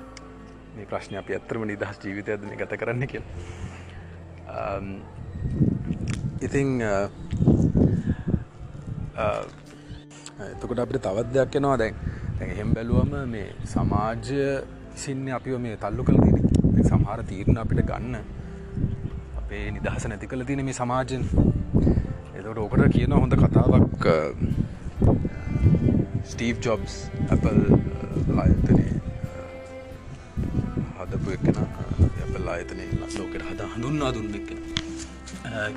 මේ 0.75 0.85
ප්‍රශ්නය 0.91 1.15
අපි 1.21 1.31
ඇත්තරම 1.37 1.63
නිදහස් 1.71 1.97
ජීවිතයද 2.03 2.41
ගත 2.59 2.71
කරන්න 2.81 3.03
කිය 3.11 3.23
ඉතිං 6.47 6.69
එතකොට 10.49 10.79
අපිට 10.83 11.01
තවත් 11.05 11.29
දෙයක් 11.35 11.55
එනවා. 11.59 11.77
දැන් 11.81 11.95
දැන් 12.39 12.49
එහෙම 12.55 12.69
බැලුවම 12.75 13.13
මේ 13.33 13.47
සමාජය 13.73 14.43
සින්න 15.03 15.25
අපිව 15.37 15.55
මේ 15.65 15.75
තල්ලු 15.83 16.03
කළ 16.07 16.19
තින 16.25 16.37
සමහර 16.89 17.19
තීරණ 17.31 17.57
අපිට 17.63 17.81
ගන්න 17.89 18.15
අපේ 19.41 19.65
නිදහස 19.77 20.03
නැති 20.11 20.31
කළ 20.31 20.43
තින 20.51 20.63
මේ 20.69 20.77
සමාජයෙන් 20.81 21.23
එතකට 22.37 22.57
ඕකට 22.63 22.87
කියන 22.95 23.13
හොඳ 23.21 23.33
කතාවක් 23.43 24.03
ස්ටීව් 26.31 26.55
ජොබ්ස් 26.65 26.93
Apple 27.33 27.61
ආයතනය. 28.41 28.85
හදපු 31.09 31.29
එක්කෙන 31.35 31.55
Apple 32.23 32.47
ආයතනය 32.53 32.85
ලෝකට 33.17 33.43
හද 33.49 33.61
හඳුන්නා 33.73 34.09
දුන්න 34.15 34.35
එක්කෙන. 34.39 34.59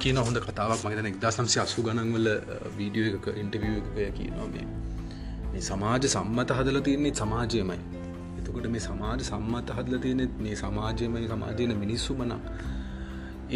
කියන 0.03 0.19
හොඳ 0.27 0.39
කතාවක් 0.47 0.83
මගතන 0.87 1.09
එක්දා 1.11 1.31
සම්සි 1.37 1.59
අසු 1.62 1.85
ගණන්වල 1.87 2.29
වීඩියෝ 2.79 3.15
එක 3.19 3.27
ඉන්ටවිය 3.43 3.73
එකය 3.79 4.11
කියනවා 4.19 4.49
මේ. 4.55 4.67
මේ 5.53 5.62
සමාජ 5.71 6.05
සම්මත 6.15 6.51
හදල 6.59 6.79
තියන්නේ 6.89 7.15
සමාජයමයි. 7.23 7.79
එතකොට 8.39 8.69
මේ 8.75 8.85
සමාජ 8.89 9.25
සම්මත 9.31 9.73
හදල 9.79 9.97
තියෙනෙත් 10.05 10.35
මේ 10.45 10.59
සමාජයමයි 10.62 11.27
සමාජයන 11.33 11.75
මිනිස්සු 11.85 12.19
මන 12.21 12.37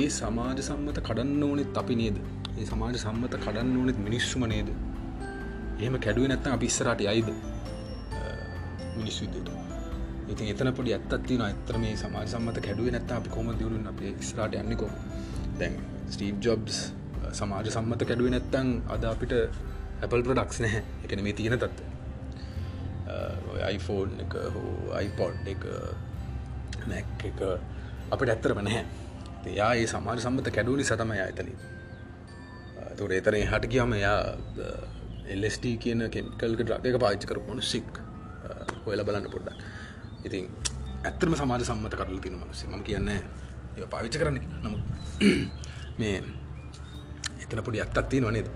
ඒ 0.01 0.09
සමාජ 0.21 0.59
සම්මත 0.69 0.99
කඩන්න 1.09 1.45
ඕනෙත් 1.49 1.79
අපි 1.83 1.99
නේද? 2.03 2.17
ඒ 2.59 2.67
සමාජ 2.73 2.97
සම්මත 3.05 3.37
කඩන්න 3.45 3.77
ඕනෙත් 3.83 4.01
මිනිස්සුම 4.09 4.49
නේද? 4.55 4.73
එහෙම 5.81 6.01
කැඩුව 6.07 6.33
නැත්තම් 6.33 6.57
අපි 6.57 6.73
ඉස්සරට 6.73 7.07
යයිද? 7.09 7.31
මිනිස් 8.99 9.21
විදයට. 9.23 9.76
ඉතින් 10.33 10.47
එතන 10.53 10.73
පොඩි 10.79 10.95
ඇත්තත්තින 10.97 11.43
ඇතර 11.47 11.79
මේ 11.83 11.97
සමාජ 12.03 12.27
සම්මත 12.35 12.59
කැඩුව 12.67 12.91
නැත්ත 12.95 13.13
අපි 13.19 13.31
කොම 13.37 13.51
දියුණු 13.59 13.89
අප 13.93 14.01
ස්රට 14.29 14.55
යන්නකො. 14.63 14.89
දැන් 15.61 15.75
ස්ටීව් 16.15 16.41
ජොබ්ස් 16.47 16.77
සමාජ 17.41 17.71
සම්මත 17.75 18.03
කැඩුව 18.11 18.33
නැත්තං 18.35 18.73
අද 18.95 19.05
අපිට 19.13 19.33
ඇපල් 20.03 20.23
ප්‍රඩක්ස් 20.27 20.59
නැහැ. 20.65 20.83
එකන 21.05 21.23
මේ 21.27 21.37
තියෙන 21.39 21.59
තත්ත 21.59 21.79
iPhoneෆෝන් 23.77 24.11
එක 24.25 24.35
හෝ 24.55 24.99
iPod 25.07 25.49
එක 25.55 25.65
මැක් 26.91 27.25
එක 27.31 27.41
අපට 28.15 28.29
ඇත්තරම 28.35 28.61
නැහැ. 28.67 28.85
එයා 29.53 29.73
ඒ 29.79 29.87
සමාජ 29.95 30.19
සම්මත 30.25 30.51
කැඩුවනි 30.57 30.85
සතමය 30.91 31.19
ඇතන 31.23 31.51
තුර 32.99 33.13
එතන 33.21 33.39
හට 33.53 33.73
කියම 33.73 33.95
එයා 34.01 34.19
එල්ස්ට 35.35 35.67
කියන 35.85 36.07
කෙමිකල්ක 36.15 36.61
්‍රටක 36.67 37.01
පාච්චි 37.05 37.31
කර 37.31 37.43
මොනු 37.49 37.63
සික් 37.73 37.91
හොයල 38.87 39.03
බලන්න 39.07 39.31
පොඩ්ඩක්. 39.35 39.66
ඉතින් 40.27 40.47
ඇත්තරම 41.05 41.35
සමාජ 41.37 41.63
සම්මත 41.63 41.95
කරල 41.95 42.19
තින 42.21 42.37
මනස 42.39 42.63
ම 42.69 42.83
කියන්න 42.83 43.11
ඒ 43.11 43.89
පාවිච්ච 43.89 44.17
කරන්න 44.17 44.39
නමු 44.63 44.79
මේ 45.99 46.17
එතන 47.43 47.63
පොඩි 47.63 47.83
ඇත්තත් 47.83 48.09
තියෙන 48.09 48.27
වනේද 48.27 48.49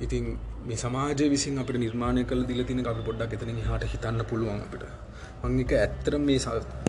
ඉතින් 0.00 0.24
මේ 0.64 0.78
සමාජ 0.78 1.20
විසින් 1.28 1.58
අපට 1.58 1.78
නිර්මාණය 1.78 2.22
කළ 2.24 2.42
දිල 2.44 2.62
තින 2.64 2.80
අපි 2.84 3.02
පොඩ්ඩක් 3.02 3.36
එතන 3.36 3.60
හට 3.66 3.90
හිතන්න 3.92 4.22
පුළුවන් 4.30 4.60
අපිට. 4.60 4.84
මංක 5.44 5.72
ඇත්තර 5.76 6.14
මේ 6.20 6.38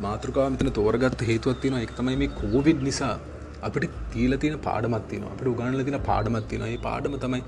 මාතෘකා 0.01 0.47
මෙතන 0.49 0.71
තෝරගත්ත 0.71 1.21
හේතුවත්තින 1.23 1.77
එක 1.79 1.93
තමයි 1.95 2.15
මේ 2.17 2.31
කෝවිඩ් 2.35 2.81
නිසා 2.81 3.13
අපිට 3.61 3.97
තීල 4.11 4.33
තියෙන 4.37 4.57
පාඩමත්තින 4.59 5.25
අපට 5.25 5.47
උගන්නල 5.47 5.83
තින 5.83 5.99
පාඩමත්තින 6.03 6.65
ඒ 6.67 6.77
පාඩම 6.79 7.17
තමයි 7.17 7.41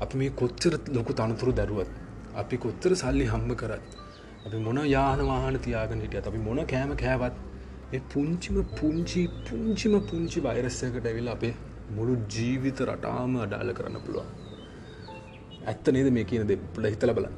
අපි 0.00 0.14
මේ 0.16 0.30
කොච්චර 0.34 0.74
ලොකු 0.90 1.12
තනතුරු 1.14 1.52
දැරුවත් 1.52 1.90
අපි 2.36 2.56
කොච්චර 2.58 2.92
සල්ලි 2.96 3.26
හම්බ 3.26 3.52
කරත් 3.54 3.98
අපි 4.46 4.58
මොන 4.58 4.78
යාන 4.86 5.20
වාහන 5.20 5.56
තියාගෙන 5.58 6.00
හිටියත් 6.00 6.26
අපි 6.26 6.38
මොන 6.38 6.60
කෑම 6.66 6.92
කෑවත් 6.96 7.36
ඒ 7.94 8.00
පුංචිම 8.12 8.56
පුංචි 8.80 9.22
පුංචිම 9.48 9.94
පුංචි 10.00 10.40
වෛරස්සයකට 10.40 11.06
ඇවිල් 11.06 11.28
අපේ 11.28 11.54
මුළු 11.90 12.14
ජීවිත 12.28 12.80
රටාම 12.80 13.36
අඩාල 13.36 13.72
කරන්න 13.72 14.00
පුළුවන්. 14.06 14.28
ඇත්ත 15.66 15.86
නේද 15.88 16.10
මේ 16.12 16.24
කියන 16.24 16.46
දෙ? 16.46 16.56
පුල 16.74 16.84
හිතල 16.84 17.12
බලන්න. 17.12 17.36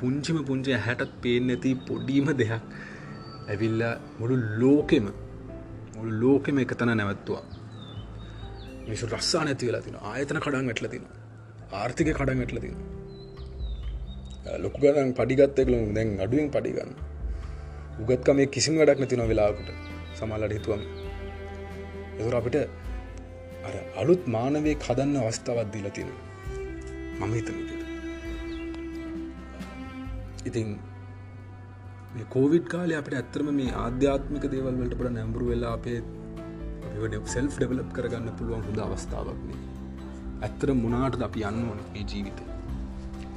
පුංචිම 0.00 0.38
පුංචි 0.44 0.78
හැටත් 0.78 1.12
පේෙන් 1.22 1.46
නැති 1.46 1.74
පොඩීම 1.88 2.28
දෙයක් 2.32 2.64
ඇවිල්ල 3.48 3.84
මුළු 4.20 4.36
ලෝකෙම 4.62 5.06
මුළු 5.96 6.12
ලෝකෙම 6.22 6.58
එක 6.58 6.74
තන 6.74 6.96
නැවත්තුවා. 6.96 7.44
මිසු 8.88 9.06
රස්සා 9.06 9.44
නැති 9.44 9.66
වෙලා 9.66 9.80
තින 9.80 9.96
ආයතන 10.02 10.40
කඩන් 10.40 10.66
වැටල 10.66 10.88
තින 10.88 11.06
ආර්ථික 11.72 12.12
කඩන් 12.16 12.38
වැටල 12.38 12.58
තින 12.58 12.76
ලොකු 14.58 14.78
ගනන් 14.82 15.10
පඩිගත්තෙකලු 15.14 15.80
දැන් 15.94 16.10
අඩුවෙන් 16.20 16.48
පඩිගන්න. 16.50 16.92
උගත්කම 18.00 18.36
මේ 18.36 18.52
කිසිම 18.54 18.74
වැඩක් 18.80 19.00
නැතින 19.00 19.26
වෙලාකට 19.30 19.68
සමල්ලට 20.14 20.56
හිතුවම. 20.58 20.82
එතුර 22.14 22.34
අපිට 22.34 22.56
අර 23.68 23.74
අලුත් 23.96 24.22
මානවේ 24.28 24.74
කදන්න 24.76 25.16
අවස්ථාවත් 25.20 25.68
දීල 25.74 25.88
තියෙන 25.90 26.10
මම 27.18 27.32
හිතන 27.36 27.58
ඉතින් 30.44 30.68
මේ 32.14 32.26
කෝවිඩ් 32.26 32.66
කාලය 32.66 32.94
අපට 32.94 33.16
ඇත්තරම 33.20 33.48
මේ 33.60 33.76
ආධ්‍යාත්මික 33.84 34.44
දේවල් 34.54 34.74
වලට 34.80 34.98
පට 34.98 35.14
නැම්බරු 35.14 35.46
වෙලා 35.50 35.74
අපේ 35.78 35.98
සෙල් 37.26 37.48
ඩෙවලප් 37.48 37.90
කරගන්න 37.96 38.34
පුළුවන් 38.38 38.66
හොඳ 38.66 38.82
අවස්ථාවක්නේ 38.86 39.60
ඇත්තර 40.40 40.74
මොනාට 40.82 41.22
අපි 41.28 41.46
යන්න 41.50 41.64
ඕන 41.70 41.80
මේ 41.94 42.04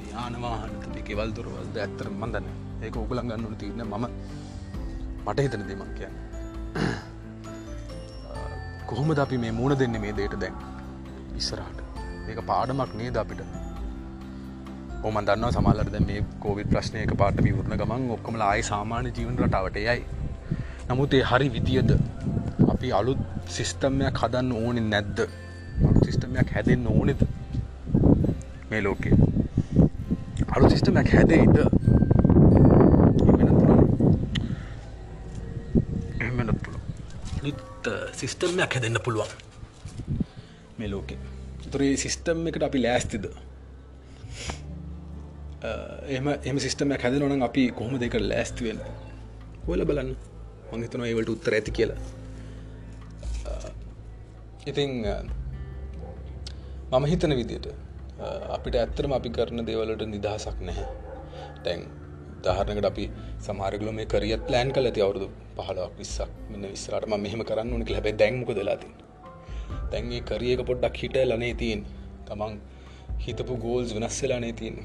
ජීවිත 0.08 0.16
යානවාහනත 0.16 1.04
කෙවල් 1.04 1.30
දුරවල්ද 1.32 1.76
ඇත්තර 1.76 2.08
මන්දන්න 2.10 2.46
ඒක 2.82 2.96
ඔගුලන් 2.96 3.28
ගන්න 3.28 3.44
ඕන 3.44 3.56
තිරන 3.56 3.82
මම. 3.84 4.04
මට 5.26 5.38
හිතන 5.40 5.64
දෙමක් 5.68 5.92
කියන්න. 5.98 6.14
කොහොමද 8.86 9.18
අපි 9.18 9.38
මේ 9.38 9.52
මුණ 9.52 9.78
දෙන්න 9.78 10.00
මේ 10.00 10.12
දේට 10.12 10.36
දැන්? 10.40 10.54
ඉස්සරහට. 11.36 11.80
ඒක 12.28 12.40
පාඩමක් 12.46 12.94
නේද 12.94 13.16
අපිට? 13.16 13.42
ඕම 15.04 15.20
දන්න 15.20 15.52
සමල්ලට 15.52 15.98
මේ 16.06 16.24
කෝවිත් 16.40 16.70
ප්‍රශ්නයක 16.70 17.16
පාට 17.16 17.42
විවරණ 17.46 17.78
ගමන් 17.80 18.10
ඔක්කම 18.16 18.40
ආයි 18.40 18.62
සාමාන්‍ය 18.62 19.12
ජීවන 19.18 19.36
රටාවට 19.38 19.76
යයි 19.76 20.00
නමුත් 20.88 21.14
ඒ 21.14 21.24
හරි 21.32 21.52
විදිියද 21.56 21.90
අපි 22.72 22.92
අලුත් 22.92 23.20
සිිස්ටම්මයක් 23.56 24.22
හදන්න 24.22 24.52
ඕනෙ 24.62 24.80
නැද්ද? 24.92 25.26
සිිස්ටමයක් 26.04 26.54
හැදෙන් 26.54 26.86
ඕනෙද? 26.94 27.20
මේ 28.70 28.82
ලෝකේ. 28.82 29.27
අලු 30.58 30.68
සිිස්ටමයක් 30.70 31.10
හැදෙයිද 31.14 31.56
සිිස්ටම්මයක් 38.18 38.72
හැදෙන්න්න 38.74 38.98
පුළුවන්. 39.04 39.30
මේ 40.78 40.88
ලෝකේ. 40.90 41.18
තුරේ 41.70 41.96
සිිස්ටම් 42.02 42.40
එකට 42.50 42.62
අපි 42.66 42.78
ලෑස්තිද? 42.82 43.24
එම 46.16 46.26
එම 46.50 46.58
සිිස්ටමයක් 46.64 47.02
හැද 47.06 47.18
නොන 47.22 47.42
අපි 47.48 47.62
කොහොම 47.78 47.94
දෙක 48.02 48.14
ලෑස්තිවෙන් 48.20 48.80
හොල 49.68 49.84
බලන්න. 49.90 50.10
මංහිතන 50.72 51.04
ඒවලට 51.08 51.30
උත්තර 51.34 51.52
ඇති 51.58 51.70
කියලා. 51.78 52.00
ඉතිං 54.70 54.90
මම 56.90 57.04
හිතන 57.12 57.32
විදියට 57.42 57.66
අපිට 58.50 58.76
ඇත්තරම 58.76 59.12
අපි 59.12 59.30
කරන 59.30 59.64
දේවලට 59.64 60.04
නිදහසක් 60.06 60.60
නැහැ. 60.62 60.86
තැන් 61.64 61.80
දාහරනකට 62.44 62.86
අපි 62.86 63.04
සමාරගල 63.40 63.90
මේ 63.92 64.06
කරියත් 64.06 64.50
ලෑන් 64.50 64.70
කල 64.72 64.86
ඇති 64.86 65.02
අවුදු 65.02 65.28
පහලක් 65.56 65.92
විස්සක් 65.98 66.32
මෙන්න 66.50 66.66
විස්සරට 66.66 67.08
මෙහම 67.16 67.42
කරන්න 67.42 67.72
ඕනක 67.72 67.90
හැබැ 67.90 68.14
දැන්මක 68.14 68.50
දෙලාතින් 68.54 68.92
තැන්ගේ 69.90 70.22
කරියක 70.22 70.60
පොඩ්ඩක් 70.68 71.00
හිට 71.02 71.16
ලනේ 71.24 71.54
තියෙන් 71.54 71.82
තමන් 72.26 72.54
හිතපු 73.18 73.54
ගෝල්ස් 73.56 73.90
වෙනස්සලානේ 73.96 74.52
තියෙන් 74.52 74.78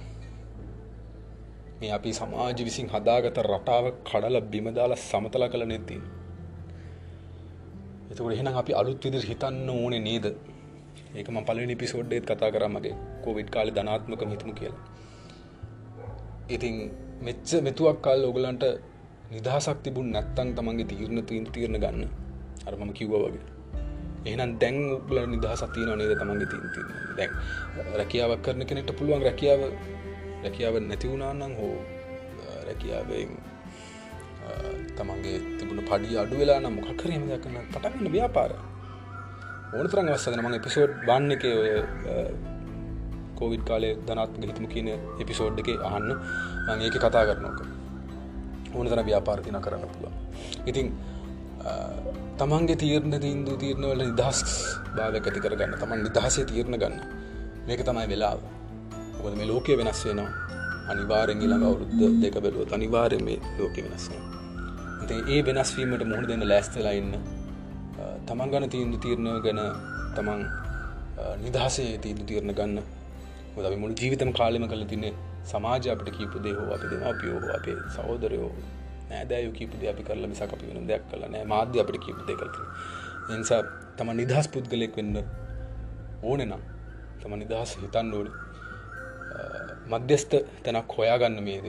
මේ 1.80 1.92
අපි 1.92 2.13
සමාජ 2.13 2.60
විසින් 2.63 2.88
හදාගත 2.88 3.38
රටාව 3.44 3.86
කඩල 4.04 4.38
බිමදාල 4.52 4.96
සමතල 5.00 5.46
කළ 5.48 5.66
නැති 5.66 5.98
එතකට 8.10 8.32
එහෙනම් 8.32 8.58
අපි 8.58 8.74
අලුත් 8.74 9.06
විදිර 9.06 9.24
හිතන්න 9.24 9.70
ඕනේ 9.72 10.02
නේද? 10.02 10.25
ඒකම 11.15 11.38
පලනි 11.43 11.75
පිසෝඩ්ඩේත් 11.75 12.25
කතා 12.25 12.51
කරමගේ 12.51 12.96
කොවිඩ් 13.24 13.50
කාලි 13.50 13.72
ධනාත්මක 13.72 14.22
හිතම 14.25 14.51
කියලා. 14.51 14.82
ඉතින් 16.50 16.75
මෙච්ච 17.22 17.50
මෙතුවක් 17.62 17.98
කල් 18.01 18.22
ඔගලන්ට 18.25 18.63
නිදහසක් 19.32 19.77
තිබුණ 19.84 20.12
නැත්තං 20.12 20.50
තමන්ගේ 20.55 20.89
තීරණ 20.91 21.20
තීන් 21.24 21.46
තීරණ 21.48 21.79
ගන්න. 21.79 22.10
අරමම 22.67 22.91
කිව්ව 22.91 23.13
වගේ. 23.24 23.43
එහෙනම් 24.25 24.51
දැන් 24.60 24.77
උගල 24.98 25.17
නිදහසක් 25.27 25.72
තියෙනවා 25.75 25.98
නේද 26.00 26.13
තමන්ගේ 26.15 26.50
තීන් 26.51 26.67
තීරණ 26.74 27.15
දැන් 27.17 27.32
රැකියාවක් 27.93 28.41
කරන 28.41 28.65
කෙනෙක්ට 28.65 28.91
පුළුවන් 29.00 29.24
රැකියාව 29.24 29.62
රැකියාව 30.43 30.75
නැතිවුණානම් 30.82 31.53
හෝ 31.60 31.75
රැකියාවෙන් 32.67 33.32
තමන්ගේ 34.97 35.38
තිබුණ 35.58 35.82
පඩි 35.84 36.17
අඩු 36.17 36.36
වෙලා 36.38 36.60
නම් 36.60 36.76
මොකක්කරීම 36.78 37.26
දක්කන්න 37.30 37.67
පටගන්න 37.71 38.13
ව්‍යාපාර 38.15 38.52
ඕනතරන් 39.78 40.10
අවස්සද 40.10 40.36
මඟ 40.38 40.58
එපිසෝඩ් 40.60 40.92
බන්න 41.08 41.36
එක 41.36 41.44
ඔය 41.52 41.72
කෝවිඩ් 43.40 43.64
කාලේ 43.70 43.94
ධනත්ම 44.08 44.50
හිතම 44.50 44.68
කියන 44.74 44.90
එපිසෝඩ් 45.24 45.62
එක 45.64 45.70
අහන්න. 45.90 46.10
මං 46.68 46.84
ඒක 46.86 46.98
කතා 46.98 47.24
කරනෝක 47.30 47.60
ඕන 48.76 48.88
තන 48.88 49.04
ව්‍යාපාර්තින 49.10 49.60
කරන්න 49.66 49.90
පුළුව 49.94 50.14
ඉතිං 50.66 50.88
තමන්ගේ 52.40 52.78
තීරණ 52.84 53.16
තිීන්දු 53.26 53.58
තීරණවල 53.64 54.02
නිදහස් 54.04 54.40
භාවක 54.96 55.28
ඇති 55.30 55.44
කරගන්න 55.46 55.76
තමන් 55.82 56.02
නිදහසේ 56.08 56.46
තීරණ 56.52 56.80
ගන්න. 56.82 56.98
මේක 57.68 57.82
තමයි 57.90 58.08
වෙලාව. 58.12 58.40
මොකද 59.16 59.36
මේ 59.40 59.50
ලෝකය 59.52 59.78
වෙනස් 59.80 60.02
වෙනවා. 60.08 60.32
අනිවාරෙන් 60.92 61.44
ඊළඟ 61.44 61.66
අවුරුද්ද 61.70 62.02
දෙක 62.24 62.36
බැලුවත් 62.46 62.74
අනිවාර්යෙන් 62.78 63.24
මේ 63.28 63.40
ලෝකෙ 63.60 63.86
වෙනස් 63.86 64.06
වෙනවා. 64.12 64.42
ඉතින් 65.04 65.20
ඒ 65.34 65.42
වෙනස්වීමට 65.48 66.04
මුහුණ 66.10 66.28
දෙන්න 66.32 66.44
ලෑස්තිලා 66.52 66.96
ඉන්න 67.00 67.14
තමන් 68.28 68.52
ගන්න 68.52 68.72
තීන්දුව 68.74 69.00
තීරණ 69.06 69.30
ගැන 69.46 69.60
තමන් 70.16 70.42
නිදහසේ 71.44 71.90
තීන්දුව 72.04 72.28
තීරණ 72.30 72.54
ගන්න. 72.60 72.78
මොකද 73.54 73.66
අපි 73.70 73.78
මුළු 73.84 73.96
ජීවිතම 74.02 74.32
කාලෙම 74.40 74.66
කරලා 74.72 74.90
තින්නේ 74.92 75.14
සමාජය 75.52 75.88
අපිට 75.94 76.10
කියපු 76.18 76.44
දේ 76.46 76.54
හෝ 76.60 76.70
අපේ 76.76 76.90
දෙමාපියෝ 76.94 77.40
හෝ 77.44 77.54
අපේ 77.58 77.78
සහෝදරයෝ 77.96 78.52
නෑදෑයෝ 79.10 79.54
කියපු 79.58 79.82
දේ 79.82 79.90
අපි 79.94 80.04
කරලා 80.10 80.30
මිසක් 80.34 80.54
අපි 80.58 80.70
වෙන 80.70 80.88
දෙයක් 80.92 81.04
කරලා 81.12 81.30
නෑ 81.34 81.50
මාධ්‍ය 81.54 81.84
අපිට 81.84 82.00
කියපු 82.06 82.22
දේ 82.28 82.38
කරලා 82.40 82.54
තියෙනවා. 82.56 82.78
ඒ 83.30 83.38
නිසා 83.42 83.62
තමන් 83.98 84.18
නිදහස් 84.22 84.48
පුද්ගලයෙක් 84.56 84.98
වෙන්න 85.00 85.18
ඕනේ 86.24 86.48
නම් 86.52 86.64
තමන් 87.22 87.40
නිදහස් 87.44 87.76
හිතන්න 87.84 88.16
ඕනේ. 88.18 88.36
මධ්‍යස්ථ 89.92 90.36
තැනක් 90.64 90.98
හොයාගන්න 90.98 91.38
මේ 91.48 91.60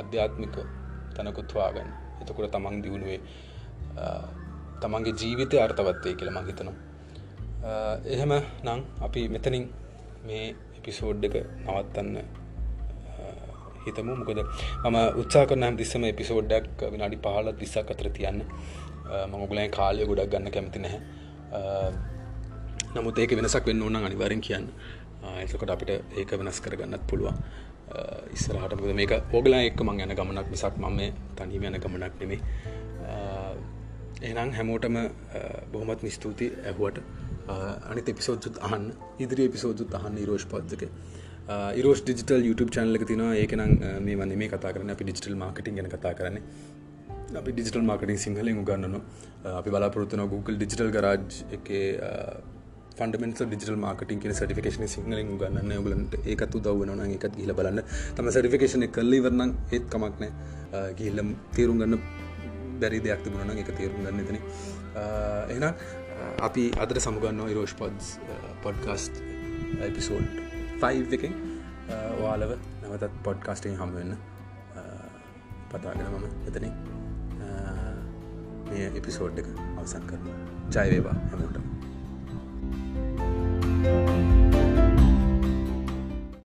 අධ්‍යාත්මික 0.00 0.54
තැනකුත්වාගන්න 1.16 1.90
එතකොට 2.22 2.52
තමන් 2.54 2.82
දියුණුවේ 2.84 3.20
තමන්ගේ 4.82 5.18
ජීවිතය 5.20 5.56
අර්ථවත්වය 5.66 6.14
කියල 6.18 6.32
මහිතනවා 6.36 6.76
එහෙම 8.08 8.32
නං 8.66 8.80
අපි 9.06 9.22
මෙතනින් 9.28 9.64
මේ 10.26 10.44
එපිසෝඩ් 10.78 11.24
එක 11.24 11.34
නවත්තන්න 11.66 12.14
හිතමු. 13.86 14.12
මොකද 14.20 14.40
මම 14.84 14.96
උත්සා 15.22 15.44
කරනම් 15.46 15.76
දිස්සම 15.76 16.04
එපිසෝඩ්ඩක් 16.04 16.84
විනාඩි 16.94 17.18
පහලත් 17.24 17.56
විස්සක් 17.62 17.90
අතර 17.94 18.08
තියන්න. 18.10 18.40
මංගුලයි 19.32 19.68
කාලය 19.70 20.06
ගොඩක් 20.06 20.30
ගන්න 20.32 20.50
කැමති 20.50 20.78
නැහැ. 20.84 21.00
නමුත් 22.94 23.18
ඒක 23.18 23.32
වෙනසක් 23.38 23.66
වෙන්න 23.66 23.82
ඕන 23.82 23.96
අනිවාරෙන් 24.00 24.40
කියන්න. 24.40 24.66
එතකොට 25.44 25.72
අපිට 25.76 25.90
ඒක 25.90 26.30
වෙනස් 26.40 26.60
කරගන්නත් 26.60 27.04
පුළුවන්. 27.10 27.36
ඉස්සරහට 28.34 28.76
මුද 28.80 28.92
මේක 28.94 29.12
ඕගලා 29.32 29.62
එක්ක 29.68 29.80
මං 29.84 30.04
යන 30.04 30.14
ගමනක් 30.18 30.48
මිසක් 30.54 30.76
මම 30.78 31.00
තනිම 31.36 31.64
යන 31.64 31.80
ගමනක් 31.84 32.14
නෙමේ 32.22 32.40
එනම් 34.28 34.50
හැමෝටම 34.58 34.96
බොහොමත් 35.72 36.02
මිස්තුති 36.06 36.46
ඇහුවට. 36.70 36.98
අනි 37.90 38.02
එපිසෝජුත් 38.12 38.56
අහන් 38.66 38.84
ඉදිරි 39.24 39.46
එපිසෝජුත් 39.50 39.96
අහන්න 39.98 40.18
රෝෂ් 40.30 40.44
පද්දක 40.52 40.82
ඉරෝස් 41.80 42.02
ඩිජිටල් 42.04 42.44
YouTube 42.48 42.70
චනලක 42.76 43.06
තින 43.10 43.22
ඒකනම් 43.28 43.72
මේ 44.06 44.18
වන්න 44.20 44.36
මේ 44.42 44.50
කතා 44.52 44.72
කරන 44.76 44.92
අපි 44.94 45.08
ඩිජිටල් 45.08 45.36
මාර්කටින් 45.42 45.80
ගැන 45.80 45.90
කතා 45.96 46.14
කරන්නේ. 46.20 46.42
අපි 47.40 47.50
ඩිජිටල් 47.56 47.84
මාර්කටින් 47.90 48.22
සිංහලෙන් 48.26 48.62
උගන්නන 48.62 48.96
අපි 49.58 49.74
බලාපොරත්තුන 49.74 50.24
Google 50.34 50.56
ඩිජිටල් 50.60 50.92
ගරාජ් 50.96 51.42
එක 51.58 51.68
ෆන්ඩමෙන්ට 53.00 53.42
ඩිජිටල් 53.42 53.82
මාර්කටින් 53.86 54.22
කියන 54.22 54.34
සටිකේෂන 54.38 54.88
සිංහලින් 54.96 55.36
ගන්න 55.42 55.76
ගලන්ට 55.86 56.14
ඒකත් 56.24 56.56
උදවන 56.60 57.06
එකත් 57.08 57.36
ගිල 57.40 57.54
බලන්න. 57.58 57.84
තම 58.16 58.32
සටිකේෂන 58.34 58.90
කල්ලි 58.96 59.20
වරන්න 59.26 59.54
ඒත් 59.76 59.86
කමක්නෑ 59.94 60.88
ගිල්ලම් 60.98 61.30
තේරුම් 61.56 61.80
ගන්න 61.82 62.19
බැරි 62.82 63.00
දෙයක් 63.06 63.22
තිබුණන 63.24 63.62
එක 63.62 63.72
තේරුම් 63.78 64.00
ගන්න 64.06 64.24
තන 64.28 64.38
එන 65.56 65.64
අපි 66.48 66.64
අදර 66.84 67.00
සමුගන්න 67.06 67.44
රෝෂ් 67.58 67.74
පොඩ්ස් 67.82 68.10
පොඩ්කාස්ට් 68.66 69.22
එපිසෝඩ් 69.88 70.42
5 70.84 71.16
එකෙන් 71.18 71.38
වාලව 72.22 72.56
නවතත් 72.56 73.12
පොඩ්කාස්ටිං 73.28 73.78
හම්වෙන්න 73.80 74.16
පතාගෙන 75.70 76.06
මම 76.12 76.26
එතන 76.48 76.66
මේ 78.70 78.90
එපිසෝඩ් 79.00 79.40
එක 79.42 79.48
අවසන් 79.76 80.04
කරන 80.10 80.28
ජයවේවා 80.76 81.16
හැමෝටම. 81.30 81.64
Thank 83.82 84.34
you 84.34 84.39